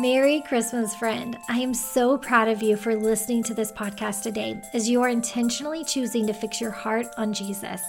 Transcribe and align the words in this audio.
Merry 0.00 0.42
Christmas, 0.42 0.94
friend. 0.94 1.38
I 1.48 1.58
am 1.60 1.72
so 1.72 2.18
proud 2.18 2.48
of 2.48 2.62
you 2.62 2.76
for 2.76 2.94
listening 2.94 3.42
to 3.44 3.54
this 3.54 3.72
podcast 3.72 4.22
today 4.22 4.60
as 4.74 4.86
you 4.86 5.00
are 5.00 5.08
intentionally 5.08 5.84
choosing 5.84 6.26
to 6.26 6.34
fix 6.34 6.60
your 6.60 6.70
heart 6.70 7.06
on 7.16 7.32
Jesus. 7.32 7.82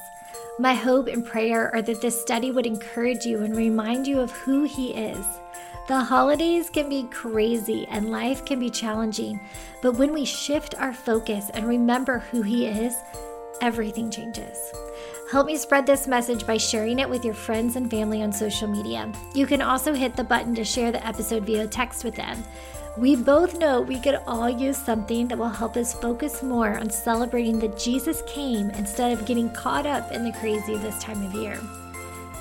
My 0.58 0.74
hope 0.74 1.08
and 1.08 1.26
prayer 1.26 1.70
are 1.76 1.82
that 1.82 2.02
this 2.02 2.22
study 2.22 2.52
would 2.52 2.66
encourage 2.66 3.26
you 3.26 3.44
and 3.44 3.54
remind 3.54 4.08
you 4.08 4.22
of 4.22 4.32
who 4.32 4.64
He 4.64 4.94
is. 4.94 5.26
The 5.90 6.00
holidays 6.00 6.70
can 6.70 6.88
be 6.88 7.04
crazy 7.12 7.86
and 7.90 8.10
life 8.10 8.46
can 8.46 8.58
be 8.58 8.70
challenging, 8.70 9.42
but 9.82 9.96
when 9.96 10.14
we 10.14 10.24
shift 10.24 10.76
our 10.76 10.94
focus 10.94 11.50
and 11.54 11.68
remember 11.68 12.20
who 12.20 12.42
He 12.42 12.68
is, 12.68 12.96
everything 13.60 14.10
changes. 14.10 14.58
Help 15.30 15.48
me 15.48 15.58
spread 15.58 15.86
this 15.86 16.08
message 16.08 16.48
by 16.48 16.56
sharing 16.56 17.00
it 17.00 17.10
with 17.10 17.26
your 17.26 17.34
friends 17.34 17.76
and 17.76 17.92
family 17.92 18.24
on 18.24 18.32
social 18.32 18.66
media. 18.66 19.12
You 19.34 19.46
can 19.46 19.62
also 19.62 19.94
hit 19.94 20.16
the 20.16 20.24
button 20.24 20.56
to 20.56 20.64
share 20.64 20.90
the 20.90 21.06
episode 21.06 21.44
via 21.44 21.68
text 21.68 22.06
with 22.06 22.16
them. 22.16 22.42
We 22.98 23.18
both 23.18 23.60
know 23.60 23.82
we 23.82 24.00
could 24.00 24.22
all 24.26 24.50
use 24.50 24.78
something 24.78 25.28
that 25.28 25.38
will 25.38 25.50
help 25.50 25.76
us 25.76 25.94
focus 25.94 26.42
more 26.42 26.78
on 26.78 26.90
celebrating 26.90 27.60
that 27.60 27.78
Jesus 27.78 28.24
came 28.26 28.70
instead 28.72 29.12
of 29.12 29.26
getting 29.26 29.50
caught 29.50 29.86
up 29.86 30.14
in 30.14 30.24
the 30.24 30.32
crazy 30.32 30.78
this 30.78 31.04
time 31.04 31.22
of 31.26 31.34
year. 31.34 31.60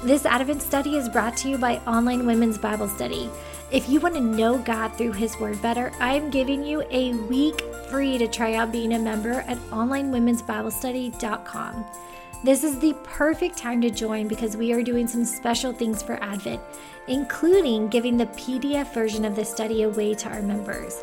This 0.04 0.24
Advent 0.24 0.62
study 0.62 0.96
is 0.96 1.08
brought 1.08 1.36
to 1.38 1.48
you 1.48 1.58
by 1.58 1.78
Online 1.88 2.24
Women's 2.24 2.56
Bible 2.56 2.86
Study. 2.86 3.28
If 3.72 3.88
you 3.88 3.98
want 3.98 4.14
to 4.14 4.20
know 4.20 4.58
God 4.58 4.96
through 4.96 5.14
His 5.14 5.36
Word 5.40 5.60
better, 5.60 5.90
I'm 5.98 6.30
giving 6.30 6.64
you 6.64 6.84
a 6.92 7.14
week 7.14 7.62
free 7.90 8.16
to 8.16 8.28
try 8.28 8.54
out 8.54 8.70
being 8.70 8.92
a 8.92 8.98
member 9.00 9.40
at 9.48 9.58
onlinewomen'sbiblestudy.com. 9.70 11.84
This 12.44 12.62
is 12.62 12.78
the 12.78 12.94
perfect 13.02 13.56
time 13.56 13.80
to 13.80 13.90
join 13.90 14.28
because 14.28 14.56
we 14.56 14.72
are 14.72 14.82
doing 14.82 15.08
some 15.08 15.24
special 15.24 15.72
things 15.72 16.02
for 16.02 16.22
Advent, 16.22 16.60
including 17.08 17.88
giving 17.88 18.16
the 18.16 18.26
PDF 18.26 18.92
version 18.92 19.24
of 19.24 19.34
the 19.34 19.44
study 19.44 19.82
away 19.82 20.14
to 20.14 20.28
our 20.28 20.42
members. 20.42 21.02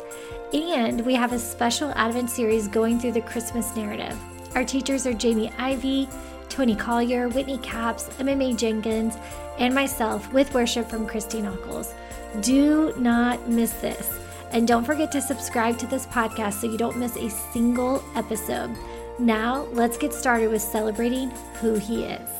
And 0.52 1.04
we 1.04 1.14
have 1.14 1.32
a 1.32 1.38
special 1.38 1.92
Advent 1.96 2.30
series 2.30 2.68
going 2.68 2.98
through 2.98 3.12
the 3.12 3.20
Christmas 3.20 3.74
narrative. 3.74 4.16
Our 4.54 4.64
teachers 4.64 5.06
are 5.06 5.12
Jamie 5.12 5.52
Ivey, 5.58 6.08
Toni 6.48 6.76
Collier, 6.76 7.28
Whitney 7.28 7.58
Capps, 7.58 8.08
MMA 8.18 8.56
Jenkins, 8.56 9.16
and 9.58 9.74
myself 9.74 10.32
with 10.32 10.54
worship 10.54 10.88
from 10.88 11.06
Christy 11.06 11.42
Nockels. 11.42 11.94
Do 12.42 12.94
not 12.96 13.48
miss 13.48 13.72
this. 13.72 14.18
And 14.52 14.68
don't 14.68 14.84
forget 14.84 15.10
to 15.12 15.20
subscribe 15.20 15.78
to 15.78 15.86
this 15.86 16.06
podcast 16.06 16.60
so 16.60 16.70
you 16.70 16.78
don't 16.78 16.96
miss 16.96 17.16
a 17.16 17.28
single 17.28 18.04
episode. 18.14 18.70
Now, 19.18 19.68
let's 19.72 19.96
get 19.96 20.12
started 20.12 20.50
with 20.50 20.60
celebrating 20.60 21.30
who 21.60 21.74
He 21.74 22.02
is. 22.02 22.30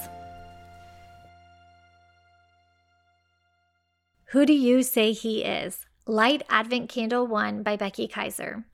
Who 4.31 4.45
do 4.45 4.53
you 4.53 4.83
say 4.83 5.13
He 5.13 5.45
is? 5.45 5.87
Light 6.07 6.43
Advent 6.51 6.89
Candle 6.89 7.29
1 7.29 7.63
by 7.63 7.77
Becky 7.77 8.09
Kiser. 8.09 8.65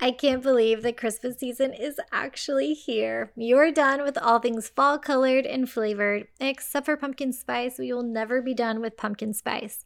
I 0.00 0.10
can't 0.10 0.42
believe 0.42 0.82
the 0.82 0.92
Christmas 0.92 1.38
season 1.38 1.72
is 1.72 2.00
actually 2.12 2.74
here. 2.74 3.32
You're 3.36 3.70
done 3.70 4.02
with 4.02 4.18
all 4.18 4.40
things 4.40 4.68
fall 4.68 4.98
colored 4.98 5.46
and 5.46 5.70
flavored, 5.70 6.26
except 6.40 6.86
for 6.86 6.96
pumpkin 6.96 7.32
spice. 7.32 7.78
We 7.78 7.92
will 7.92 8.02
never 8.02 8.42
be 8.42 8.54
done 8.54 8.80
with 8.80 8.96
pumpkin 8.96 9.32
spice. 9.32 9.84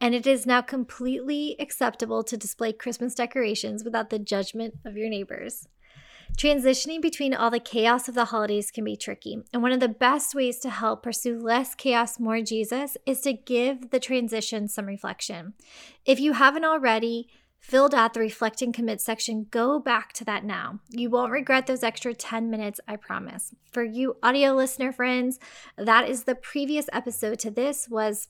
And 0.00 0.14
it 0.14 0.26
is 0.26 0.46
now 0.46 0.62
completely 0.62 1.56
acceptable 1.58 2.24
to 2.24 2.36
display 2.36 2.72
Christmas 2.72 3.14
decorations 3.14 3.84
without 3.84 4.08
the 4.08 4.18
judgment 4.18 4.74
of 4.86 4.96
your 4.96 5.10
neighbors. 5.10 5.66
Transitioning 6.36 7.00
between 7.00 7.32
all 7.32 7.50
the 7.50 7.60
chaos 7.60 8.08
of 8.08 8.14
the 8.14 8.26
holidays 8.26 8.72
can 8.72 8.84
be 8.84 8.96
tricky, 8.96 9.38
and 9.52 9.62
one 9.62 9.70
of 9.70 9.78
the 9.78 9.88
best 9.88 10.34
ways 10.34 10.58
to 10.58 10.70
help 10.70 11.02
pursue 11.02 11.38
less 11.38 11.76
chaos, 11.76 12.18
more 12.18 12.42
Jesus 12.42 12.96
is 13.06 13.20
to 13.20 13.32
give 13.32 13.90
the 13.90 14.00
transition 14.00 14.66
some 14.66 14.86
reflection. 14.86 15.54
If 16.04 16.18
you 16.18 16.32
haven't 16.32 16.64
already, 16.64 17.28
filled 17.60 17.94
out 17.94 18.12
the 18.12 18.20
reflect 18.20 18.60
and 18.60 18.74
commit 18.74 19.00
section, 19.00 19.46
go 19.50 19.78
back 19.78 20.12
to 20.12 20.24
that 20.24 20.44
now. 20.44 20.80
You 20.90 21.08
won't 21.08 21.32
regret 21.32 21.66
those 21.66 21.82
extra 21.82 22.12
10 22.12 22.50
minutes, 22.50 22.78
I 22.86 22.96
promise. 22.96 23.54
For 23.70 23.82
you 23.82 24.16
audio 24.22 24.52
listener 24.52 24.92
friends, 24.92 25.38
that 25.78 26.06
is 26.06 26.24
the 26.24 26.34
previous 26.34 26.86
episode 26.92 27.38
to 27.38 27.50
this 27.50 27.88
was 27.88 28.28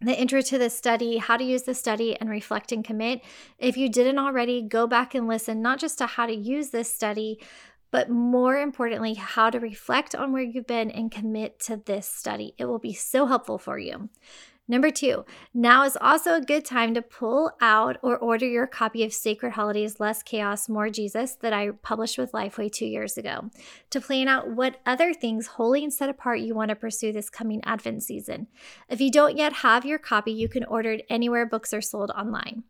the 0.00 0.18
intro 0.18 0.40
to 0.40 0.58
the 0.58 0.70
study, 0.70 1.18
how 1.18 1.36
to 1.36 1.44
use 1.44 1.62
the 1.62 1.74
study, 1.74 2.16
and 2.20 2.28
reflect 2.28 2.72
and 2.72 2.84
commit. 2.84 3.22
If 3.58 3.76
you 3.76 3.88
didn't 3.88 4.18
already, 4.18 4.62
go 4.62 4.86
back 4.86 5.14
and 5.14 5.26
listen 5.26 5.62
not 5.62 5.78
just 5.78 5.98
to 5.98 6.06
how 6.06 6.26
to 6.26 6.34
use 6.34 6.70
this 6.70 6.92
study, 6.92 7.40
but 7.90 8.10
more 8.10 8.56
importantly, 8.56 9.14
how 9.14 9.50
to 9.50 9.60
reflect 9.60 10.14
on 10.14 10.32
where 10.32 10.42
you've 10.42 10.66
been 10.66 10.90
and 10.90 11.12
commit 11.12 11.60
to 11.60 11.76
this 11.76 12.08
study. 12.08 12.54
It 12.58 12.64
will 12.64 12.80
be 12.80 12.92
so 12.92 13.26
helpful 13.26 13.56
for 13.56 13.78
you. 13.78 14.08
Number 14.66 14.90
two, 14.90 15.26
now 15.52 15.84
is 15.84 15.98
also 16.00 16.34
a 16.34 16.40
good 16.40 16.64
time 16.64 16.94
to 16.94 17.02
pull 17.02 17.52
out 17.60 17.98
or 18.02 18.16
order 18.16 18.46
your 18.46 18.66
copy 18.66 19.04
of 19.04 19.12
Sacred 19.12 19.52
Holidays 19.52 20.00
Less 20.00 20.22
Chaos, 20.22 20.70
More 20.70 20.88
Jesus 20.88 21.34
that 21.42 21.52
I 21.52 21.72
published 21.82 22.16
with 22.16 22.32
Lifeway 22.32 22.72
two 22.72 22.86
years 22.86 23.18
ago 23.18 23.50
to 23.90 24.00
plan 24.00 24.26
out 24.26 24.48
what 24.48 24.80
other 24.86 25.12
things, 25.12 25.48
holy 25.48 25.84
and 25.84 25.92
set 25.92 26.08
apart, 26.08 26.40
you 26.40 26.54
want 26.54 26.70
to 26.70 26.76
pursue 26.76 27.12
this 27.12 27.28
coming 27.28 27.62
Advent 27.64 28.04
season. 28.04 28.46
If 28.88 29.02
you 29.02 29.10
don't 29.10 29.36
yet 29.36 29.52
have 29.52 29.84
your 29.84 29.98
copy, 29.98 30.32
you 30.32 30.48
can 30.48 30.64
order 30.64 30.92
it 30.92 31.06
anywhere 31.10 31.44
books 31.44 31.74
are 31.74 31.82
sold 31.82 32.10
online. 32.12 32.64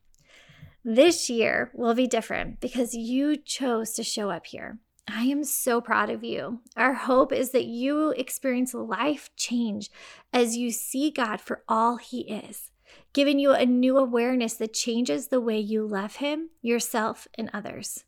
This 0.85 1.31
year 1.31 1.71
will 1.75 1.95
be 1.95 2.09
different 2.09 2.61
because 2.61 2.93
you 2.93 3.37
chose 3.37 3.93
to 3.93 4.03
show 4.03 4.31
up 4.31 4.47
here. 4.47 4.81
I 5.07 5.25
am 5.25 5.45
so 5.45 5.81
proud 5.81 6.11
of 6.11 6.25
you. 6.25 6.61
Our 6.77 6.95
hope 6.95 7.33
is 7.33 7.51
that 7.51 7.67
you 7.67 8.11
experience 8.11 8.73
life 8.73 9.31
change 9.37 9.91
as 10.33 10.57
you 10.57 10.71
see 10.71 11.11
God 11.11 11.41
for 11.41 11.63
all 11.69 11.97
He 11.97 12.23
is, 12.23 12.71
giving 13.13 13.39
you 13.39 13.53
a 13.53 13.67
new 13.67 13.99
awareness 13.99 14.55
that 14.55 14.73
changes 14.73 15.29
the 15.29 15.41
way 15.41 15.59
you 15.59 15.87
love 15.87 16.17
Him, 16.17 16.51
yourself, 16.63 17.29
and 17.37 17.51
others. 17.53 18.05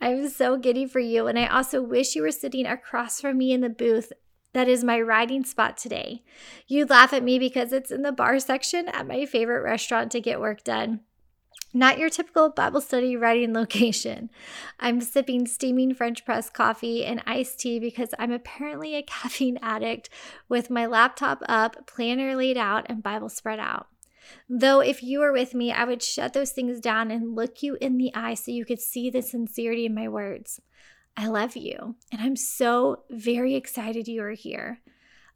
I'm 0.00 0.28
so 0.28 0.56
giddy 0.56 0.86
for 0.86 1.00
you, 1.00 1.26
and 1.26 1.38
I 1.38 1.46
also 1.46 1.82
wish 1.82 2.14
you 2.14 2.22
were 2.22 2.30
sitting 2.30 2.66
across 2.66 3.20
from 3.20 3.38
me 3.38 3.52
in 3.52 3.62
the 3.62 3.68
booth. 3.68 4.12
That 4.52 4.68
is 4.68 4.84
my 4.84 5.00
riding 5.00 5.44
spot 5.44 5.76
today. 5.76 6.22
You 6.66 6.84
laugh 6.86 7.12
at 7.12 7.22
me 7.22 7.38
because 7.38 7.72
it's 7.72 7.90
in 7.90 8.02
the 8.02 8.12
bar 8.12 8.38
section 8.38 8.88
at 8.88 9.06
my 9.06 9.26
favorite 9.26 9.62
restaurant 9.62 10.12
to 10.12 10.20
get 10.20 10.40
work 10.40 10.62
done. 10.62 11.00
Not 11.74 11.98
your 11.98 12.08
typical 12.08 12.48
Bible 12.48 12.80
study 12.80 13.16
writing 13.16 13.52
location. 13.54 14.30
I'm 14.80 15.00
sipping 15.00 15.46
steaming 15.46 15.94
French 15.94 16.24
press 16.24 16.48
coffee 16.48 17.04
and 17.04 17.22
iced 17.26 17.60
tea 17.60 17.78
because 17.78 18.14
I'm 18.18 18.32
apparently 18.32 18.94
a 18.94 19.02
caffeine 19.06 19.58
addict 19.62 20.08
with 20.48 20.70
my 20.70 20.86
laptop 20.86 21.42
up, 21.48 21.86
planner 21.86 22.34
laid 22.34 22.56
out, 22.56 22.86
and 22.88 23.02
Bible 23.02 23.28
spread 23.28 23.58
out. 23.58 23.88
Though, 24.48 24.80
if 24.80 25.02
you 25.02 25.20
were 25.20 25.32
with 25.32 25.54
me, 25.54 25.72
I 25.72 25.84
would 25.84 26.02
shut 26.02 26.32
those 26.32 26.52
things 26.52 26.80
down 26.80 27.10
and 27.10 27.34
look 27.34 27.62
you 27.62 27.76
in 27.80 27.96
the 27.96 28.14
eye 28.14 28.34
so 28.34 28.50
you 28.50 28.64
could 28.64 28.80
see 28.80 29.10
the 29.10 29.22
sincerity 29.22 29.86
in 29.86 29.94
my 29.94 30.08
words. 30.08 30.60
I 31.16 31.26
love 31.26 31.56
you, 31.56 31.96
and 32.12 32.20
I'm 32.20 32.36
so 32.36 33.04
very 33.10 33.54
excited 33.54 34.06
you 34.06 34.22
are 34.22 34.32
here. 34.32 34.80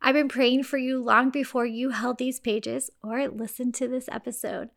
I've 0.00 0.14
been 0.14 0.28
praying 0.28 0.64
for 0.64 0.78
you 0.78 1.02
long 1.02 1.30
before 1.30 1.66
you 1.66 1.90
held 1.90 2.18
these 2.18 2.40
pages 2.40 2.90
or 3.02 3.28
listened 3.28 3.74
to 3.76 3.88
this 3.88 4.08
episode. 4.10 4.70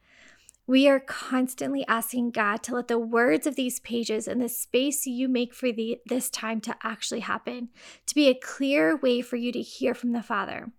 We 0.67 0.87
are 0.87 0.99
constantly 0.99 1.85
asking 1.87 2.31
God 2.31 2.63
to 2.63 2.73
let 2.73 2.87
the 2.87 2.97
words 2.97 3.45
of 3.45 3.55
these 3.55 3.79
pages 3.79 4.27
and 4.27 4.41
the 4.41 4.49
space 4.49 5.05
you 5.05 5.27
make 5.27 5.53
for 5.53 5.71
the, 5.71 5.99
this 6.07 6.27
time 6.31 6.59
to 6.61 6.75
actually 6.81 7.19
happen, 7.19 7.69
to 8.07 8.15
be 8.15 8.27
a 8.29 8.33
clear 8.33 8.97
way 8.97 9.21
for 9.21 9.35
you 9.35 9.51
to 9.51 9.61
hear 9.61 9.93
from 9.93 10.11
the 10.11 10.23
Father. 10.23 10.71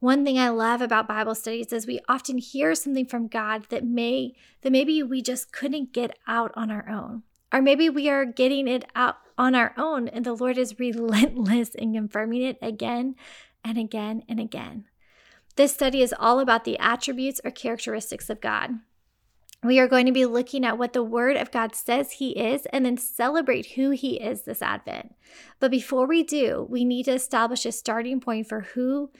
One 0.00 0.24
thing 0.24 0.38
I 0.38 0.48
love 0.48 0.80
about 0.80 1.08
Bible 1.08 1.34
studies 1.34 1.72
is 1.74 1.86
we 1.86 2.00
often 2.08 2.38
hear 2.38 2.74
something 2.74 3.04
from 3.04 3.26
God 3.26 3.66
that 3.68 3.84
may 3.84 4.32
that 4.62 4.72
maybe 4.72 5.02
we 5.02 5.20
just 5.20 5.52
couldn't 5.52 5.92
get 5.92 6.16
out 6.26 6.52
on 6.54 6.70
our 6.70 6.88
own. 6.88 7.24
Or 7.52 7.60
maybe 7.60 7.90
we 7.90 8.08
are 8.08 8.24
getting 8.24 8.66
it 8.66 8.84
out 8.94 9.16
on 9.36 9.54
our 9.54 9.74
own 9.76 10.08
and 10.08 10.24
the 10.24 10.34
Lord 10.34 10.56
is 10.56 10.78
relentless 10.78 11.74
in 11.74 11.92
confirming 11.92 12.42
it 12.42 12.58
again 12.62 13.14
and 13.62 13.76
again 13.76 14.22
and 14.26 14.40
again. 14.40 14.86
This 15.56 15.74
study 15.74 16.00
is 16.00 16.14
all 16.18 16.38
about 16.38 16.64
the 16.64 16.78
attributes 16.78 17.40
or 17.44 17.50
characteristics 17.50 18.30
of 18.30 18.40
God 18.40 18.78
we 19.64 19.80
are 19.80 19.88
going 19.88 20.06
to 20.06 20.12
be 20.12 20.24
looking 20.24 20.64
at 20.64 20.78
what 20.78 20.92
the 20.92 21.02
Word 21.02 21.36
of 21.36 21.50
God 21.50 21.74
says 21.74 22.12
He 22.12 22.30
is 22.30 22.66
and 22.66 22.86
then 22.86 22.96
celebrate 22.96 23.72
who 23.72 23.90
He 23.90 24.20
is 24.20 24.42
this 24.42 24.62
Advent. 24.62 25.14
But 25.58 25.70
before 25.70 26.06
we 26.06 26.22
do, 26.22 26.66
we 26.70 26.84
need 26.84 27.04
to 27.04 27.14
establish 27.14 27.66
a 27.66 27.72
starting 27.72 28.20
point 28.20 28.48
for 28.48 28.60
who 28.60 29.10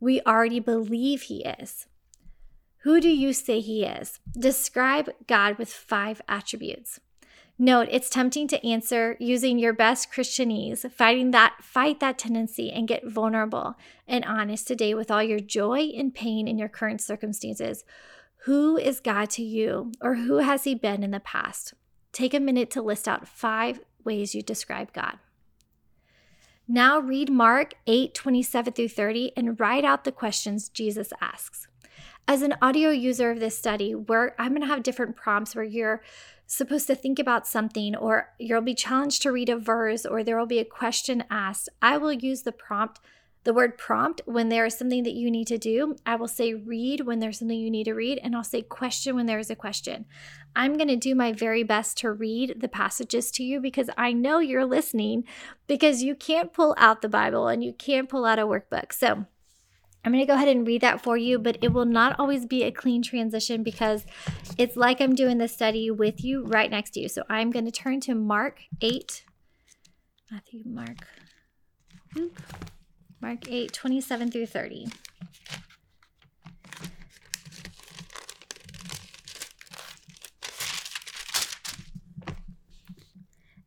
we 0.00 0.20
already 0.22 0.60
believe 0.60 1.22
He 1.22 1.44
is. 1.44 1.86
Who 2.78 3.00
do 3.00 3.10
you 3.10 3.32
say 3.32 3.60
He 3.60 3.84
is? 3.84 4.18
Describe 4.36 5.10
God 5.26 5.58
with 5.58 5.72
five 5.72 6.22
attributes. 6.26 6.98
Note, 7.58 7.88
it's 7.90 8.08
tempting 8.08 8.48
to 8.48 8.66
answer 8.66 9.16
using 9.20 9.58
your 9.58 9.74
best 9.74 10.10
Christianese, 10.10 10.90
fighting 10.90 11.30
that 11.32 11.56
fight 11.60 12.00
that 12.00 12.18
tendency 12.18 12.72
and 12.72 12.88
get 12.88 13.06
vulnerable 13.06 13.76
and 14.08 14.24
honest 14.24 14.66
today 14.66 14.94
with 14.94 15.10
all 15.10 15.22
your 15.22 15.38
joy 15.38 15.92
and 15.96 16.14
pain 16.14 16.48
in 16.48 16.58
your 16.58 16.70
current 16.70 17.00
circumstances. 17.00 17.84
Who 18.44 18.76
is 18.76 18.98
God 18.98 19.30
to 19.30 19.42
you, 19.42 19.92
or 20.00 20.16
who 20.16 20.38
has 20.38 20.64
He 20.64 20.74
been 20.74 21.04
in 21.04 21.12
the 21.12 21.20
past? 21.20 21.74
Take 22.10 22.34
a 22.34 22.40
minute 22.40 22.70
to 22.72 22.82
list 22.82 23.06
out 23.06 23.28
five 23.28 23.80
ways 24.04 24.34
you 24.34 24.42
describe 24.42 24.92
God. 24.92 25.18
Now 26.66 26.98
read 26.98 27.30
Mark 27.30 27.74
8 27.86 28.14
27 28.14 28.72
through 28.72 28.88
30 28.88 29.32
and 29.36 29.60
write 29.60 29.84
out 29.84 30.02
the 30.02 30.10
questions 30.10 30.68
Jesus 30.68 31.12
asks. 31.20 31.68
As 32.26 32.42
an 32.42 32.54
audio 32.60 32.90
user 32.90 33.30
of 33.30 33.38
this 33.38 33.56
study, 33.56 33.94
where 33.94 34.34
I'm 34.40 34.50
going 34.50 34.62
to 34.62 34.66
have 34.66 34.82
different 34.82 35.14
prompts 35.14 35.54
where 35.54 35.64
you're 35.64 36.02
supposed 36.46 36.88
to 36.88 36.96
think 36.96 37.20
about 37.20 37.46
something, 37.46 37.94
or 37.94 38.30
you'll 38.40 38.60
be 38.60 38.74
challenged 38.74 39.22
to 39.22 39.30
read 39.30 39.50
a 39.50 39.56
verse, 39.56 40.04
or 40.04 40.24
there 40.24 40.36
will 40.36 40.46
be 40.46 40.58
a 40.58 40.64
question 40.64 41.22
asked, 41.30 41.68
I 41.80 41.96
will 41.96 42.12
use 42.12 42.42
the 42.42 42.52
prompt 42.52 43.00
the 43.44 43.52
word 43.52 43.76
prompt 43.76 44.22
when 44.24 44.48
there 44.48 44.64
is 44.64 44.76
something 44.76 45.02
that 45.02 45.14
you 45.14 45.30
need 45.30 45.46
to 45.48 45.58
do. 45.58 45.96
I 46.06 46.16
will 46.16 46.28
say 46.28 46.54
read 46.54 47.00
when 47.00 47.18
there's 47.18 47.38
something 47.38 47.58
you 47.58 47.70
need 47.70 47.84
to 47.84 47.94
read, 47.94 48.20
and 48.22 48.36
I'll 48.36 48.44
say 48.44 48.62
question 48.62 49.16
when 49.16 49.26
there 49.26 49.38
is 49.38 49.50
a 49.50 49.56
question. 49.56 50.04
I'm 50.54 50.76
going 50.76 50.88
to 50.88 50.96
do 50.96 51.14
my 51.14 51.32
very 51.32 51.62
best 51.62 51.98
to 51.98 52.12
read 52.12 52.60
the 52.60 52.68
passages 52.68 53.30
to 53.32 53.42
you 53.42 53.60
because 53.60 53.90
I 53.96 54.12
know 54.12 54.38
you're 54.38 54.66
listening 54.66 55.24
because 55.66 56.02
you 56.02 56.14
can't 56.14 56.52
pull 56.52 56.74
out 56.78 57.02
the 57.02 57.08
Bible 57.08 57.48
and 57.48 57.64
you 57.64 57.72
can't 57.72 58.08
pull 58.08 58.24
out 58.24 58.38
a 58.38 58.46
workbook. 58.46 58.92
So, 58.92 59.26
I'm 60.04 60.10
going 60.10 60.24
to 60.24 60.26
go 60.26 60.34
ahead 60.34 60.48
and 60.48 60.66
read 60.66 60.80
that 60.80 61.00
for 61.00 61.16
you, 61.16 61.38
but 61.38 61.58
it 61.62 61.72
will 61.72 61.84
not 61.84 62.18
always 62.18 62.44
be 62.44 62.64
a 62.64 62.72
clean 62.72 63.02
transition 63.02 63.62
because 63.62 64.04
it's 64.58 64.76
like 64.76 65.00
I'm 65.00 65.14
doing 65.14 65.38
the 65.38 65.46
study 65.46 65.92
with 65.92 66.24
you 66.24 66.44
right 66.44 66.70
next 66.70 66.90
to 66.92 67.00
you. 67.00 67.08
So 67.08 67.22
I'm 67.28 67.52
going 67.52 67.66
to 67.66 67.70
turn 67.70 68.00
to 68.00 68.14
Mark 68.14 68.62
8. 68.80 69.24
Matthew, 70.30 70.62
Mark. 70.66 71.06
Mark 73.22 73.48
8, 73.48 73.72
27 73.72 74.32
through 74.32 74.46
30. 74.46 74.88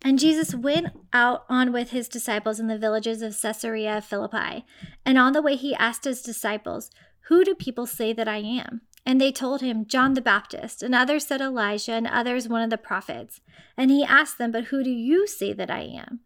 And 0.04 0.20
Jesus 0.20 0.54
went 0.54 0.88
out 1.14 1.46
on 1.48 1.72
with 1.72 1.92
his 1.92 2.10
disciples 2.10 2.60
in 2.60 2.68
the 2.68 2.78
villages 2.78 3.22
of 3.22 3.40
Caesarea 3.42 4.02
Philippi. 4.02 4.66
And 5.06 5.18
on 5.18 5.32
the 5.32 5.42
way, 5.42 5.56
he 5.56 5.74
asked 5.74 6.04
his 6.04 6.22
disciples, 6.22 6.92
Who 7.30 7.46
do 7.46 7.56
people 7.56 7.86
say 7.86 8.12
that 8.12 8.28
I 8.28 8.40
am? 8.40 8.82
And 9.06 9.22
they 9.22 9.32
told 9.32 9.62
him, 9.62 9.86
John 9.86 10.16
the 10.16 10.22
Baptist. 10.22 10.84
And 10.84 10.94
others 10.94 11.26
said 11.26 11.40
Elijah, 11.40 11.94
and 11.94 12.08
others 12.08 12.50
one 12.50 12.62
of 12.62 12.70
the 12.70 12.78
prophets. 12.78 13.40
And 13.78 13.90
he 13.90 14.04
asked 14.04 14.38
them, 14.38 14.52
But 14.52 14.66
who 14.66 14.84
do 14.84 14.92
you 14.92 15.26
say 15.28 15.54
that 15.54 15.72
I 15.72 15.84
am? 15.84 16.20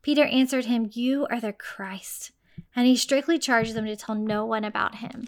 Peter 0.00 0.24
answered 0.26 0.66
him, 0.66 0.90
You 0.92 1.26
are 1.28 1.40
the 1.40 1.52
Christ 1.52 2.30
and 2.78 2.86
he 2.86 2.94
strictly 2.94 3.40
charged 3.40 3.74
them 3.74 3.86
to 3.86 3.96
tell 3.96 4.14
no 4.14 4.46
one 4.46 4.62
about 4.62 4.94
him. 4.94 5.26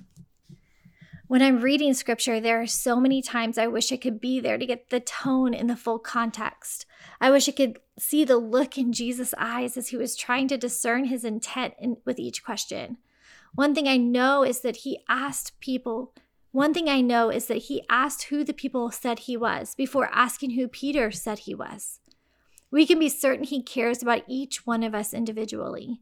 When 1.26 1.42
I'm 1.42 1.60
reading 1.60 1.92
scripture, 1.94 2.38
there 2.38 2.62
are 2.62 2.66
so 2.68 3.00
many 3.00 3.20
times 3.22 3.58
I 3.58 3.66
wish 3.66 3.90
I 3.90 3.96
could 3.96 4.20
be 4.20 4.38
there 4.38 4.56
to 4.56 4.64
get 4.64 4.90
the 4.90 5.00
tone 5.00 5.52
in 5.52 5.66
the 5.66 5.74
full 5.74 5.98
context. 5.98 6.86
I 7.20 7.28
wish 7.32 7.48
I 7.48 7.52
could 7.52 7.80
see 7.98 8.24
the 8.24 8.36
look 8.36 8.78
in 8.78 8.92
Jesus' 8.92 9.34
eyes 9.36 9.76
as 9.76 9.88
he 9.88 9.96
was 9.96 10.14
trying 10.14 10.46
to 10.46 10.56
discern 10.56 11.06
his 11.06 11.24
intent 11.24 11.74
in, 11.80 11.96
with 12.04 12.20
each 12.20 12.44
question. 12.44 12.98
One 13.56 13.74
thing 13.74 13.88
I 13.88 13.96
know 13.96 14.44
is 14.44 14.60
that 14.60 14.76
he 14.76 15.00
asked 15.08 15.58
people, 15.58 16.14
one 16.52 16.72
thing 16.72 16.88
I 16.88 17.00
know 17.00 17.30
is 17.30 17.46
that 17.46 17.64
he 17.64 17.82
asked 17.90 18.26
who 18.26 18.44
the 18.44 18.52
people 18.52 18.92
said 18.92 19.18
he 19.18 19.36
was 19.36 19.74
before 19.74 20.08
asking 20.12 20.50
who 20.50 20.68
Peter 20.68 21.10
said 21.10 21.40
he 21.40 21.56
was. 21.56 21.98
We 22.70 22.86
can 22.86 23.00
be 23.00 23.08
certain 23.08 23.44
he 23.44 23.60
cares 23.60 24.02
about 24.02 24.22
each 24.28 24.68
one 24.68 24.84
of 24.84 24.94
us 24.94 25.12
individually. 25.12 26.00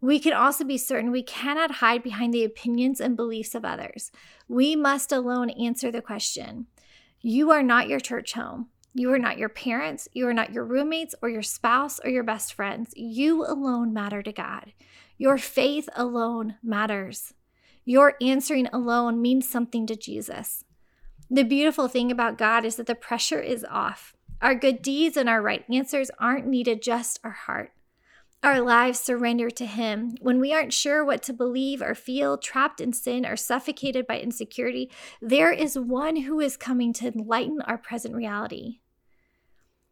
We 0.00 0.18
can 0.18 0.32
also 0.32 0.64
be 0.64 0.78
certain 0.78 1.10
we 1.10 1.22
cannot 1.22 1.76
hide 1.76 2.02
behind 2.02 2.34
the 2.34 2.44
opinions 2.44 3.00
and 3.00 3.16
beliefs 3.16 3.54
of 3.54 3.64
others. 3.64 4.10
We 4.48 4.76
must 4.76 5.10
alone 5.10 5.50
answer 5.50 5.90
the 5.90 6.02
question 6.02 6.66
You 7.20 7.50
are 7.50 7.62
not 7.62 7.88
your 7.88 8.00
church 8.00 8.34
home. 8.34 8.68
You 8.94 9.12
are 9.12 9.18
not 9.18 9.38
your 9.38 9.48
parents. 9.48 10.08
You 10.12 10.26
are 10.28 10.34
not 10.34 10.52
your 10.52 10.64
roommates 10.64 11.14
or 11.20 11.28
your 11.28 11.42
spouse 11.42 12.00
or 12.02 12.10
your 12.10 12.24
best 12.24 12.54
friends. 12.54 12.92
You 12.96 13.44
alone 13.44 13.92
matter 13.92 14.22
to 14.22 14.32
God. 14.32 14.72
Your 15.18 15.38
faith 15.38 15.88
alone 15.94 16.56
matters. 16.62 17.34
Your 17.84 18.14
answering 18.20 18.68
alone 18.72 19.20
means 19.20 19.48
something 19.48 19.86
to 19.86 19.96
Jesus. 19.96 20.64
The 21.30 21.42
beautiful 21.42 21.88
thing 21.88 22.10
about 22.10 22.38
God 22.38 22.64
is 22.64 22.76
that 22.76 22.86
the 22.86 22.94
pressure 22.94 23.40
is 23.40 23.66
off. 23.68 24.14
Our 24.40 24.54
good 24.54 24.82
deeds 24.82 25.16
and 25.16 25.28
our 25.28 25.42
right 25.42 25.64
answers 25.70 26.10
aren't 26.18 26.46
needed, 26.46 26.82
just 26.82 27.20
our 27.24 27.30
heart 27.30 27.72
our 28.46 28.60
lives 28.60 29.00
surrender 29.00 29.50
to 29.50 29.66
Him, 29.66 30.14
when 30.20 30.38
we 30.38 30.54
aren't 30.54 30.72
sure 30.72 31.04
what 31.04 31.20
to 31.24 31.32
believe 31.32 31.82
or 31.82 31.96
feel, 31.96 32.38
trapped 32.38 32.80
in 32.80 32.92
sin 32.92 33.26
or 33.26 33.36
suffocated 33.36 34.06
by 34.06 34.20
insecurity, 34.20 34.88
there 35.20 35.50
is 35.50 35.76
one 35.76 36.14
who 36.14 36.38
is 36.38 36.56
coming 36.56 36.92
to 36.92 37.08
enlighten 37.08 37.60
our 37.62 37.76
present 37.76 38.14
reality. 38.14 38.78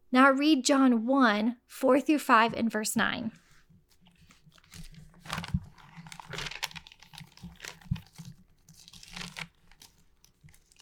Now 0.09 0.31
read 0.31 0.63
John 0.63 1.05
1 1.05 1.57
4 1.67 1.99
through 1.99 2.19
5 2.19 2.53
and 2.53 2.71
verse 2.71 2.95
9. 2.95 3.33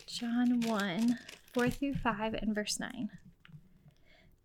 John 0.06 0.62
1 0.62 1.18
4 1.54 1.70
through 1.72 1.96
5 1.96 2.34
and 2.36 2.54
verse 2.54 2.80
9. 2.80 3.10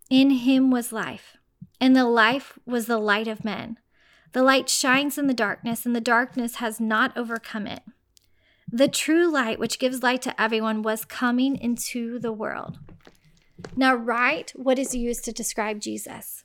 In 0.09 0.31
him 0.31 0.71
was 0.71 0.93
life 0.93 1.37
and 1.81 1.95
the 1.95 2.05
life 2.05 2.59
was 2.67 2.87
the 2.87 2.99
light 2.99 3.29
of 3.29 3.45
men. 3.45 3.79
The 4.33 4.43
light 4.43 4.69
shines 4.69 5.17
in 5.17 5.27
the 5.27 5.35
darkness, 5.35 5.87
and 5.87 5.97
the 5.97 6.01
darkness 6.01 6.57
has 6.57 6.81
not 6.81 7.17
overcome 7.17 7.67
it. 7.67 7.83
The 8.71 8.89
true 8.89 9.31
light, 9.31 9.59
which 9.59 9.79
gives 9.79 10.03
light 10.03 10.21
to 10.23 10.41
everyone, 10.41 10.83
was 10.83 11.05
coming 11.05 11.57
into 11.57 12.19
the 12.19 12.33
world. 12.33 12.79
Now, 13.75 13.95
write 13.95 14.53
what 14.55 14.79
is 14.79 14.95
used 14.95 15.25
to 15.25 15.33
describe 15.33 15.81
Jesus, 15.81 16.45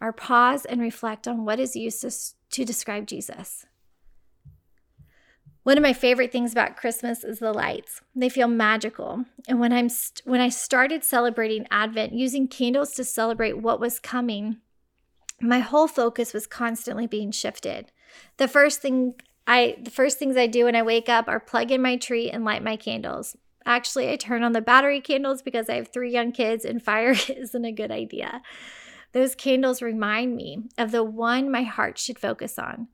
or 0.00 0.12
pause 0.12 0.64
and 0.64 0.80
reflect 0.80 1.28
on 1.28 1.44
what 1.44 1.60
is 1.60 1.76
used 1.76 2.00
to, 2.00 2.10
to 2.50 2.64
describe 2.64 3.06
Jesus. 3.06 3.66
One 5.62 5.76
of 5.76 5.82
my 5.82 5.92
favorite 5.92 6.32
things 6.32 6.52
about 6.52 6.76
Christmas 6.76 7.22
is 7.22 7.38
the 7.38 7.52
lights. 7.52 8.00
They 8.14 8.30
feel 8.30 8.48
magical. 8.48 9.26
And 9.46 9.60
when 9.60 9.72
I'm 9.72 9.88
st- 9.90 10.22
when 10.24 10.40
I 10.40 10.48
started 10.48 11.04
celebrating 11.04 11.66
Advent 11.70 12.14
using 12.14 12.48
candles 12.48 12.92
to 12.92 13.04
celebrate 13.04 13.58
what 13.58 13.80
was 13.80 14.00
coming, 14.00 14.56
my 15.40 15.58
whole 15.60 15.86
focus 15.86 16.32
was 16.32 16.46
constantly 16.46 17.06
being 17.06 17.30
shifted. 17.30 17.92
The 18.38 18.48
first 18.48 18.80
thing 18.80 19.14
I 19.46 19.76
the 19.82 19.90
first 19.90 20.18
things 20.18 20.36
I 20.36 20.46
do 20.46 20.64
when 20.64 20.76
I 20.76 20.82
wake 20.82 21.08
up 21.08 21.28
are 21.28 21.40
plug 21.40 21.70
in 21.70 21.82
my 21.82 21.96
tree 21.96 22.30
and 22.30 22.44
light 22.44 22.62
my 22.62 22.76
candles. 22.76 23.36
Actually, 23.66 24.10
I 24.10 24.16
turn 24.16 24.42
on 24.42 24.52
the 24.52 24.62
battery 24.62 25.02
candles 25.02 25.42
because 25.42 25.68
I 25.68 25.74
have 25.74 25.88
3 25.88 26.10
young 26.10 26.32
kids 26.32 26.64
and 26.64 26.82
fire 26.90 27.14
isn't 27.28 27.64
a 27.64 27.72
good 27.72 27.90
idea. 27.90 28.40
Those 29.12 29.34
candles 29.34 29.82
remind 29.82 30.36
me 30.36 30.68
of 30.78 30.92
the 30.92 31.04
one 31.04 31.50
my 31.50 31.64
heart 31.64 31.98
should 31.98 32.18
focus 32.18 32.58
on. 32.58 32.88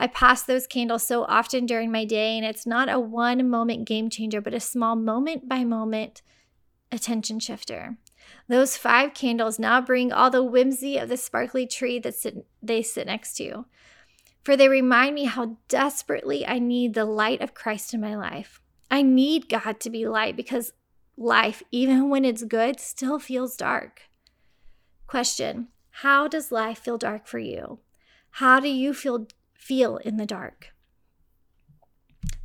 I 0.00 0.06
pass 0.06 0.42
those 0.42 0.66
candles 0.66 1.06
so 1.06 1.24
often 1.24 1.66
during 1.66 1.92
my 1.92 2.06
day, 2.06 2.38
and 2.38 2.46
it's 2.46 2.66
not 2.66 2.88
a 2.88 2.98
one 2.98 3.50
moment 3.50 3.86
game 3.86 4.08
changer, 4.08 4.40
but 4.40 4.54
a 4.54 4.58
small 4.58 4.96
moment 4.96 5.46
by 5.46 5.62
moment 5.62 6.22
attention 6.90 7.38
shifter. 7.38 7.98
Those 8.48 8.78
five 8.78 9.12
candles 9.12 9.58
now 9.58 9.82
bring 9.82 10.10
all 10.10 10.30
the 10.30 10.42
whimsy 10.42 10.96
of 10.96 11.10
the 11.10 11.18
sparkly 11.18 11.66
tree 11.66 11.98
that 11.98 12.14
sit, 12.14 12.46
they 12.62 12.82
sit 12.82 13.08
next 13.08 13.34
to. 13.34 13.66
For 14.42 14.56
they 14.56 14.68
remind 14.68 15.14
me 15.14 15.24
how 15.24 15.58
desperately 15.68 16.46
I 16.46 16.60
need 16.60 16.94
the 16.94 17.04
light 17.04 17.42
of 17.42 17.52
Christ 17.52 17.92
in 17.92 18.00
my 18.00 18.16
life. 18.16 18.62
I 18.90 19.02
need 19.02 19.50
God 19.50 19.80
to 19.80 19.90
be 19.90 20.08
light 20.08 20.34
because 20.34 20.72
life, 21.18 21.62
even 21.70 22.08
when 22.08 22.24
it's 22.24 22.44
good, 22.44 22.80
still 22.80 23.18
feels 23.18 23.54
dark. 23.54 24.04
Question 25.06 25.68
How 25.90 26.26
does 26.26 26.50
life 26.50 26.78
feel 26.78 26.96
dark 26.96 27.26
for 27.26 27.38
you? 27.38 27.80
How 28.34 28.60
do 28.60 28.68
you 28.68 28.94
feel 28.94 29.26
feel 29.60 29.98
in 29.98 30.16
the 30.16 30.26
dark. 30.26 30.72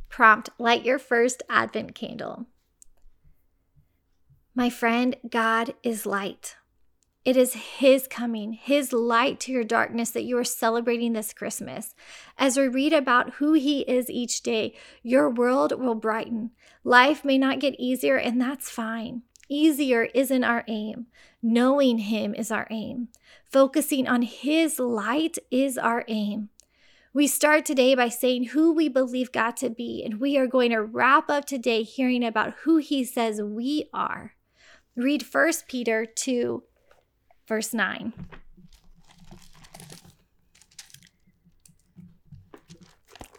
Prompt 0.08 0.50
Light 0.58 0.84
your 0.84 0.98
first 0.98 1.42
Advent 1.48 1.94
candle. 1.94 2.46
My 4.54 4.70
friend, 4.70 5.16
God 5.28 5.74
is 5.82 6.06
light. 6.06 6.56
It 7.24 7.36
is 7.36 7.54
His 7.54 8.06
coming, 8.06 8.52
His 8.52 8.92
light 8.92 9.40
to 9.40 9.52
your 9.52 9.64
darkness 9.64 10.10
that 10.10 10.24
you 10.24 10.38
are 10.38 10.44
celebrating 10.44 11.12
this 11.12 11.32
Christmas. 11.32 11.94
As 12.38 12.56
we 12.56 12.68
read 12.68 12.92
about 12.92 13.34
who 13.34 13.54
He 13.54 13.80
is 13.80 14.08
each 14.08 14.42
day, 14.42 14.74
your 15.02 15.28
world 15.28 15.78
will 15.78 15.96
brighten. 15.96 16.52
Life 16.84 17.24
may 17.24 17.36
not 17.36 17.60
get 17.60 17.74
easier, 17.78 18.16
and 18.16 18.40
that's 18.40 18.70
fine. 18.70 19.22
Easier 19.48 20.04
isn't 20.14 20.44
our 20.44 20.64
aim. 20.68 21.06
Knowing 21.42 21.98
Him 21.98 22.34
is 22.34 22.50
our 22.50 22.66
aim. 22.70 23.08
Focusing 23.50 24.06
on 24.06 24.22
His 24.22 24.78
light 24.78 25.38
is 25.50 25.76
our 25.76 26.04
aim. 26.08 26.50
We 27.16 27.28
start 27.28 27.64
today 27.64 27.94
by 27.94 28.10
saying 28.10 28.48
who 28.48 28.74
we 28.74 28.90
believe 28.90 29.32
God 29.32 29.56
to 29.56 29.70
be, 29.70 30.02
and 30.04 30.20
we 30.20 30.36
are 30.36 30.46
going 30.46 30.70
to 30.72 30.82
wrap 30.82 31.30
up 31.30 31.46
today 31.46 31.82
hearing 31.82 32.22
about 32.22 32.52
who 32.64 32.76
he 32.76 33.04
says 33.04 33.40
we 33.40 33.88
are. 33.94 34.34
Read 34.94 35.22
1 35.22 35.52
Peter 35.66 36.04
2, 36.04 36.62
verse 37.48 37.72
9. 37.72 38.12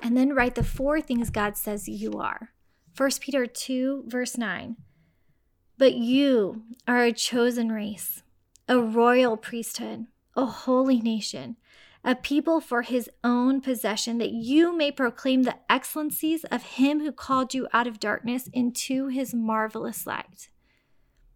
And 0.02 0.18
then 0.18 0.34
write 0.34 0.56
the 0.56 0.64
four 0.64 1.00
things 1.00 1.30
God 1.30 1.56
says 1.56 1.88
you 1.88 2.14
are. 2.14 2.50
1 2.98 3.12
Peter 3.22 3.46
2, 3.46 4.06
verse 4.08 4.40
9. 4.40 4.76
But 5.78 5.94
you 5.94 6.64
are 6.88 7.04
a 7.04 7.14
chosen 7.14 7.72
race, 7.72 8.24
a 8.68 8.80
royal 8.80 9.38
priesthood, 9.38 10.08
a 10.36 10.48
holy 10.48 11.00
nation 11.00 11.58
a 12.04 12.16
people 12.16 12.62
for 12.62 12.84
his 12.84 13.10
own 13.24 13.62
possession, 13.62 14.18
that 14.18 14.32
you 14.32 14.76
may 14.76 14.92
proclaim 14.92 15.44
the 15.44 15.58
excellencies 15.70 16.44
of 16.46 16.64
him 16.64 17.02
who 17.02 17.12
called 17.12 17.54
you 17.54 17.68
out 17.74 17.88
of 17.88 18.00
darkness 18.00 18.50
into 18.54 19.08
his 19.08 19.34
marvelous 19.34 20.08
light. 20.08 20.50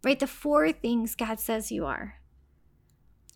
Right? 0.03 0.19
The 0.19 0.27
four 0.27 0.71
things 0.71 1.15
God 1.15 1.39
says 1.39 1.71
you 1.71 1.85
are 1.85 2.15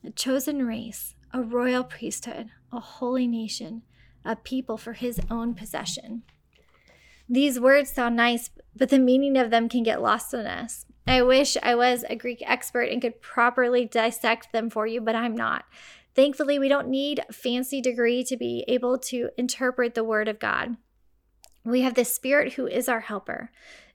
a 0.04 0.12
chosen 0.12 0.66
race, 0.66 1.16
a 1.34 1.42
royal 1.42 1.84
priesthood, 1.84 2.50
a 2.72 2.80
holy 2.80 3.28
nation, 3.28 3.82
a 4.24 4.36
people 4.36 4.78
for 4.78 4.94
his 4.94 5.20
own 5.32 5.56
possession. 5.56 6.24
These 7.28 7.60
words 7.60 7.92
sound 7.92 8.16
nice, 8.16 8.52
but 8.76 8.90
the 8.90 9.00
meaning 9.00 9.36
of 9.36 9.50
them 9.50 9.68
can 9.68 9.82
get 9.82 10.02
lost 10.02 10.34
on 10.34 10.46
us. 10.46 10.86
I 11.08 11.24
wish 11.24 11.58
I 11.62 11.76
was 11.76 12.04
a 12.08 12.16
Greek 12.16 12.44
expert 12.46 12.90
and 12.90 13.02
could 13.02 13.22
properly 13.22 13.86
dissect 13.86 14.52
them 14.52 14.70
for 14.70 14.86
you, 14.86 15.02
but 15.02 15.16
I'm 15.16 15.36
not. 15.36 15.66
Thankfully, 16.16 16.58
we 16.58 16.70
don't 16.70 16.88
need 16.88 17.22
a 17.28 17.34
fancy 17.34 17.82
degree 17.82 18.24
to 18.24 18.38
be 18.38 18.64
able 18.68 18.98
to 19.00 19.30
interpret 19.38 19.96
the 19.96 20.04
Word 20.04 20.30
of 20.30 20.40
God. 20.40 20.78
We 21.66 21.82
have 21.82 21.96
the 21.96 22.06
Spirit 22.06 22.54
who 22.54 22.68
is 22.68 22.88
our 22.88 23.02
helper. 23.02 23.52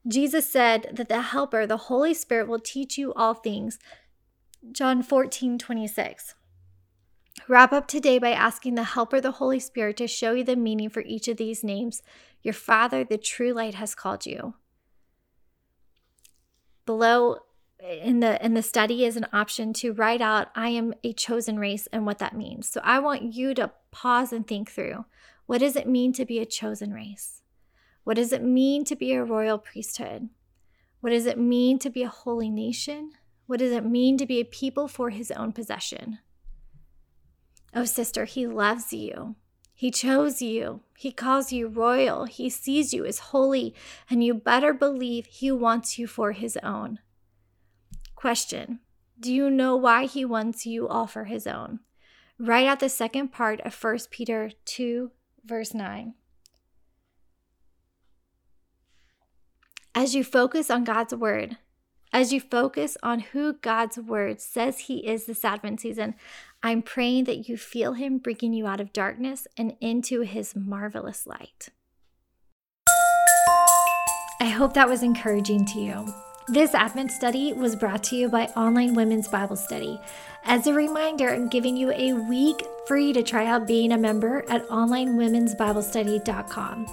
Jesus 0.07 0.50
said 0.50 0.91
that 0.93 1.09
the 1.09 1.23
helper, 1.23 1.67
the 1.67 1.77
Holy 1.77 2.12
Spirit, 2.12 2.49
will 2.49 2.59
teach 2.59 2.99
you 2.99 3.15
all 3.15 3.33
things. 3.35 3.79
John 4.73 5.03
14, 5.03 5.59
26. 5.59 6.35
Wrap 7.49 7.73
up 7.73 7.87
today 7.87 8.19
by 8.19 8.33
asking 8.33 8.75
the 8.75 8.85
helper, 8.85 9.21
the 9.21 9.33
Holy 9.33 9.59
Spirit, 9.59 9.97
to 9.97 10.07
show 10.07 10.33
you 10.33 10.45
the 10.45 10.57
meaning 10.57 10.91
for 10.91 11.00
each 11.03 11.27
of 11.29 11.39
these 11.39 11.65
names. 11.65 12.03
Your 12.43 12.55
Father, 12.55 13.03
the 13.03 13.19
true 13.19 13.53
light, 13.53 13.75
has 13.75 13.95
called 13.95 14.27
you. 14.27 14.55
Below 16.85 17.39
in 17.83 18.21
the 18.21 18.45
in 18.45 18.55
the 18.55 18.63
study 18.63 19.05
is 19.05 19.17
an 19.17 19.27
option 19.33 19.73
to 19.75 19.93
write 19.93 20.21
out 20.21 20.49
I 20.55 20.69
am 20.69 20.95
a 21.03 21.13
chosen 21.13 21.59
race 21.59 21.89
and 21.93 22.07
what 22.07 22.19
that 22.19 22.37
means. 22.37 22.69
So 22.69 22.81
I 22.85 22.99
want 22.99 23.35
you 23.35 23.55
to 23.55 23.73
pause 23.91 24.33
and 24.33 24.47
think 24.47 24.71
through. 24.71 25.05
What 25.47 25.59
does 25.59 25.77
it 25.77 25.89
mean 25.89 26.13
to 26.15 26.25
be 26.25 26.39
a 26.39 26.47
chosen 26.47 26.93
race? 26.93 27.43
What 28.05 28.15
does 28.15 28.33
it 28.33 28.43
mean 28.43 28.85
to 28.85 28.97
be 28.97 29.13
a 29.13 29.25
royal 29.25 29.59
priesthood? 29.59 30.29
What 31.01 31.11
does 31.11 31.27
it 31.27 31.39
mean 31.39 31.79
to 31.81 31.91
be 31.91 32.03
a 32.03 32.09
holy 32.09 32.51
nation? 32.51 33.13
What 33.47 33.59
does 33.59 33.73
it 33.73 33.85
mean 33.85 34.17
to 34.19 34.27
be 34.27 34.41
a 34.41 34.45
people 34.45 34.87
for 34.87 35.11
his 35.11 35.31
own 35.31 35.53
possession? 35.53 36.19
Oh, 37.75 37.85
sister, 37.85 38.25
he 38.25 38.47
loves 38.47 38.93
you. 38.93 39.37
He 39.75 39.91
chose 39.91 40.43
you. 40.43 40.81
He 40.97 41.11
calls 41.11 41.53
you 41.53 41.67
royal. 41.69 42.27
He 42.27 42.51
sees 42.51 42.93
you 42.93 43.07
as 43.07 43.19
holy, 43.19 43.75
and 44.11 44.23
you 44.23 44.35
better 44.35 44.75
believe 44.75 45.27
he 45.27 45.51
wants 45.51 45.99
you 45.99 46.07
for 46.07 46.33
his 46.33 46.59
own. 46.63 46.99
Question 48.21 48.81
Do 49.19 49.33
you 49.33 49.49
know 49.49 49.75
why 49.77 50.05
he 50.05 50.27
wants 50.27 50.67
you 50.67 50.87
all 50.87 51.07
for 51.07 51.25
his 51.25 51.47
own? 51.47 51.81
Write 52.39 52.67
out 52.67 52.81
the 52.81 52.91
second 52.91 53.33
part 53.33 53.62
of 53.62 53.83
1 53.83 53.99
Peter 54.11 54.50
2, 54.67 55.11
verse 55.43 55.73
9. 55.73 56.12
As 59.95 60.15
you 60.15 60.23
focus 60.23 60.71
on 60.71 60.85
God's 60.85 61.15
word, 61.15 61.57
as 62.12 62.31
you 62.31 62.43
focus 62.43 62.99
on 63.03 63.21
who 63.21 63.55
God's 63.55 63.97
word 63.97 64.39
says 64.39 64.81
He 64.81 64.99
is 65.07 65.25
this 65.25 65.43
Advent 65.43 65.81
season, 65.81 66.15
I'm 66.62 66.83
praying 66.83 67.25
that 67.25 67.49
you 67.49 67.57
feel 67.57 67.95
Him 67.95 68.19
bringing 68.19 68.53
you 68.53 68.67
out 68.67 68.81
of 68.81 68.93
darkness 68.93 69.47
and 69.57 69.77
into 69.81 70.21
His 70.21 70.55
marvelous 70.55 71.27
light. 71.27 71.71
I 74.43 74.50
hope 74.50 74.75
that 74.75 74.91
was 74.91 75.03
encouraging 75.03 75.65
to 75.67 75.81
you. 75.81 76.30
This 76.50 76.75
Advent 76.75 77.12
study 77.12 77.52
was 77.52 77.76
brought 77.76 78.02
to 78.04 78.16
you 78.16 78.28
by 78.28 78.47
Online 78.57 78.95
Women's 78.95 79.28
Bible 79.28 79.54
Study. 79.54 80.00
As 80.42 80.66
a 80.66 80.75
reminder, 80.75 81.30
I'm 81.30 81.49
giving 81.49 81.76
you 81.76 81.92
a 81.92 82.12
week 82.12 82.66
free 82.88 83.12
to 83.12 83.23
try 83.23 83.47
out 83.47 83.69
being 83.69 83.92
a 83.92 83.97
member 83.97 84.45
at 84.49 84.66
onlinewomen'sbiblestudy.com. 84.66 86.87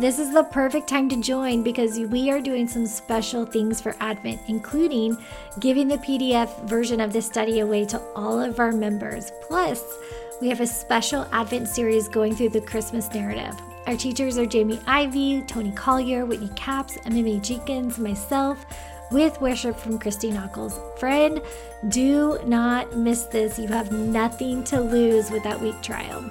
This 0.00 0.18
is 0.18 0.34
the 0.34 0.42
perfect 0.42 0.88
time 0.88 1.08
to 1.10 1.22
join 1.22 1.62
because 1.62 2.00
we 2.00 2.28
are 2.28 2.40
doing 2.40 2.66
some 2.66 2.86
special 2.86 3.46
things 3.46 3.80
for 3.80 3.94
Advent, 4.00 4.40
including 4.48 5.16
giving 5.60 5.86
the 5.86 5.98
PDF 5.98 6.64
version 6.64 7.00
of 7.00 7.12
this 7.12 7.26
study 7.26 7.60
away 7.60 7.84
to 7.84 8.02
all 8.16 8.40
of 8.40 8.58
our 8.58 8.72
members. 8.72 9.30
Plus, 9.46 9.84
we 10.40 10.48
have 10.48 10.60
a 10.60 10.66
special 10.66 11.24
Advent 11.30 11.68
series 11.68 12.08
going 12.08 12.34
through 12.34 12.48
the 12.48 12.60
Christmas 12.60 13.08
narrative. 13.14 13.54
Our 13.86 13.96
teachers 13.96 14.38
are 14.38 14.46
Jamie 14.46 14.80
Ivey, 14.88 15.42
Toni 15.42 15.70
Collier, 15.70 16.26
Whitney 16.26 16.50
Capps, 16.56 16.96
MMA 17.04 17.40
Jenkins, 17.42 18.00
myself 18.00 18.66
with 19.10 19.40
worship 19.40 19.76
from 19.76 19.98
Christy 19.98 20.30
Nockels. 20.30 20.78
Friend, 20.98 21.40
do 21.88 22.38
not 22.46 22.96
miss 22.96 23.24
this. 23.24 23.58
You 23.58 23.68
have 23.68 23.92
nothing 23.92 24.64
to 24.64 24.80
lose 24.80 25.30
with 25.30 25.42
that 25.44 25.60
week 25.60 25.80
trial. 25.82 26.24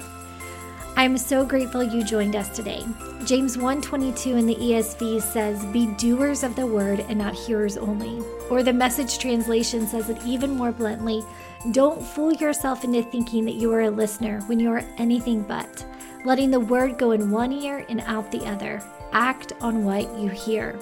I'm 0.95 1.17
so 1.17 1.43
grateful 1.43 1.81
you 1.81 2.03
joined 2.03 2.35
us 2.35 2.49
today. 2.49 2.83
James 3.25 3.57
1:22 3.57 4.37
in 4.37 4.45
the 4.45 4.57
ESV 4.61 5.19
says, 5.19 5.65
"Be 5.65 5.87
doers 5.87 6.43
of 6.43 6.55
the 6.55 6.67
word 6.67 7.03
and 7.09 7.17
not 7.17 7.33
hearers 7.33 7.77
only." 7.77 8.21
Or 8.51 8.61
the 8.61 8.73
message 8.73 9.17
translation 9.17 9.87
says 9.87 10.09
it 10.09 10.19
even 10.23 10.55
more 10.55 10.71
bluntly, 10.71 11.25
"Don't 11.71 11.99
fool 11.99 12.31
yourself 12.33 12.83
into 12.83 13.01
thinking 13.01 13.45
that 13.45 13.55
you 13.55 13.73
are 13.73 13.81
a 13.81 13.89
listener 13.89 14.41
when 14.45 14.59
you 14.59 14.69
are 14.69 14.83
anything 14.99 15.43
but, 15.47 15.83
letting 16.25 16.51
the 16.51 16.59
word 16.59 16.99
go 16.99 17.09
in 17.09 17.31
one 17.31 17.51
ear 17.51 17.85
and 17.89 18.03
out 18.05 18.29
the 18.29 18.45
other. 18.45 18.83
Act 19.13 19.53
on 19.61 19.83
what 19.83 20.15
you 20.19 20.29
hear." 20.29 20.75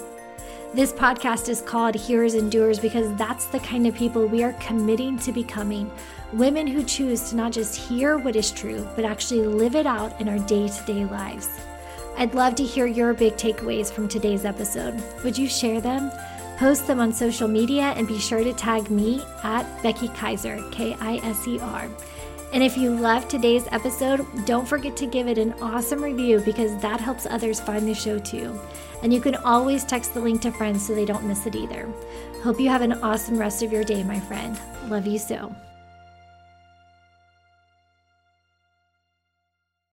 This 0.73 0.93
podcast 0.93 1.49
is 1.49 1.59
called 1.59 1.95
Hearers 1.95 2.33
and 2.35 2.49
Doers 2.49 2.79
because 2.79 3.13
that's 3.17 3.45
the 3.47 3.59
kind 3.59 3.85
of 3.85 3.93
people 3.93 4.25
we 4.25 4.41
are 4.41 4.53
committing 4.53 5.19
to 5.19 5.33
becoming. 5.33 5.91
Women 6.31 6.65
who 6.65 6.81
choose 6.85 7.29
to 7.29 7.35
not 7.35 7.51
just 7.51 7.75
hear 7.75 8.17
what 8.17 8.37
is 8.37 8.51
true, 8.51 8.87
but 8.95 9.03
actually 9.03 9.41
live 9.41 9.75
it 9.75 9.85
out 9.85 10.21
in 10.21 10.29
our 10.29 10.39
day 10.39 10.69
to 10.69 10.83
day 10.85 11.03
lives. 11.03 11.49
I'd 12.15 12.35
love 12.35 12.55
to 12.55 12.63
hear 12.63 12.85
your 12.85 13.13
big 13.13 13.33
takeaways 13.33 13.91
from 13.91 14.07
today's 14.07 14.45
episode. 14.45 15.03
Would 15.25 15.37
you 15.37 15.49
share 15.49 15.81
them? 15.81 16.09
Post 16.57 16.87
them 16.87 17.01
on 17.01 17.11
social 17.11 17.49
media 17.49 17.93
and 17.97 18.07
be 18.07 18.17
sure 18.17 18.41
to 18.41 18.53
tag 18.53 18.89
me 18.89 19.21
at 19.43 19.65
Becky 19.83 20.07
Kiser, 20.07 20.71
K 20.71 20.95
I 21.01 21.17
S 21.17 21.45
E 21.49 21.59
R. 21.59 21.89
And 22.53 22.61
if 22.61 22.77
you 22.77 22.91
loved 22.93 23.29
today's 23.29 23.67
episode, 23.71 24.25
don't 24.45 24.67
forget 24.67 24.97
to 24.97 25.05
give 25.05 25.27
it 25.27 25.37
an 25.37 25.53
awesome 25.61 26.03
review 26.03 26.41
because 26.41 26.75
that 26.81 26.99
helps 26.99 27.25
others 27.25 27.61
find 27.61 27.87
the 27.87 27.93
show 27.93 28.19
too. 28.19 28.59
And 29.03 29.13
you 29.13 29.21
can 29.21 29.35
always 29.35 29.85
text 29.85 30.13
the 30.13 30.19
link 30.19 30.41
to 30.41 30.51
friends 30.51 30.85
so 30.85 30.93
they 30.93 31.05
don't 31.05 31.23
miss 31.23 31.45
it 31.45 31.55
either. 31.55 31.89
Hope 32.43 32.59
you 32.59 32.69
have 32.69 32.81
an 32.81 32.93
awesome 32.93 33.37
rest 33.37 33.63
of 33.63 33.71
your 33.71 33.83
day, 33.83 34.03
my 34.03 34.19
friend. 34.19 34.59
Love 34.89 35.07
you 35.07 35.17
so. 35.17 35.55